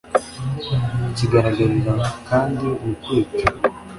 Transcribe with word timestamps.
Kigaragarira 1.15 1.95
kandi 2.27 2.67
mu 2.83 2.93
kwica 3.03 3.45